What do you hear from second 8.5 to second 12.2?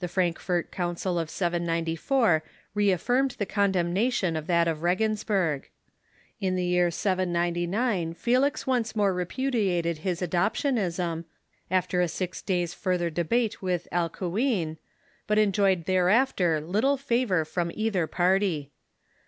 once more repudiated his adoptianism, after a